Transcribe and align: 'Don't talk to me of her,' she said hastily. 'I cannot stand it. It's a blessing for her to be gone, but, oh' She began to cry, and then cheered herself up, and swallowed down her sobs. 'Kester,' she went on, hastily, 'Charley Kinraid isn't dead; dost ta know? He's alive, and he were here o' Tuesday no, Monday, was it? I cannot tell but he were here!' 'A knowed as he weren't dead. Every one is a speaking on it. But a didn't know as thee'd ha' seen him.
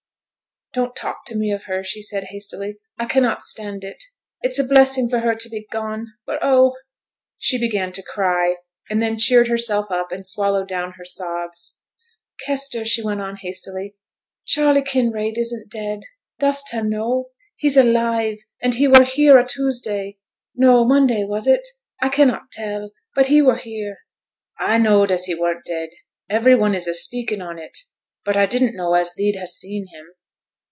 'Don't 0.73 0.95
talk 0.95 1.25
to 1.25 1.35
me 1.35 1.51
of 1.51 1.63
her,' 1.65 1.83
she 1.83 2.01
said 2.01 2.23
hastily. 2.29 2.77
'I 2.97 3.03
cannot 3.07 3.43
stand 3.43 3.83
it. 3.83 4.01
It's 4.41 4.57
a 4.57 4.63
blessing 4.63 5.09
for 5.09 5.19
her 5.19 5.35
to 5.35 5.49
be 5.49 5.67
gone, 5.69 6.07
but, 6.25 6.39
oh' 6.41 6.77
She 7.37 7.57
began 7.59 7.91
to 7.91 8.01
cry, 8.01 8.55
and 8.89 9.01
then 9.03 9.17
cheered 9.17 9.49
herself 9.49 9.91
up, 9.91 10.13
and 10.13 10.25
swallowed 10.25 10.69
down 10.69 10.93
her 10.93 11.03
sobs. 11.03 11.79
'Kester,' 12.39 12.85
she 12.85 13.03
went 13.03 13.19
on, 13.19 13.35
hastily, 13.35 13.97
'Charley 14.45 14.81
Kinraid 14.81 15.37
isn't 15.37 15.69
dead; 15.69 16.03
dost 16.39 16.69
ta 16.71 16.79
know? 16.81 17.31
He's 17.57 17.75
alive, 17.75 18.37
and 18.61 18.75
he 18.75 18.87
were 18.87 19.03
here 19.03 19.37
o' 19.37 19.43
Tuesday 19.45 20.19
no, 20.55 20.85
Monday, 20.85 21.25
was 21.25 21.47
it? 21.47 21.67
I 22.01 22.07
cannot 22.07 22.49
tell 22.53 22.91
but 23.13 23.27
he 23.27 23.41
were 23.41 23.57
here!' 23.57 23.97
'A 24.61 24.79
knowed 24.79 25.11
as 25.11 25.25
he 25.25 25.35
weren't 25.35 25.65
dead. 25.65 25.89
Every 26.29 26.55
one 26.55 26.73
is 26.73 26.87
a 26.87 26.93
speaking 26.93 27.41
on 27.41 27.59
it. 27.59 27.77
But 28.23 28.37
a 28.37 28.47
didn't 28.47 28.77
know 28.77 28.93
as 28.93 29.13
thee'd 29.15 29.35
ha' 29.35 29.47
seen 29.49 29.87
him. 29.87 30.13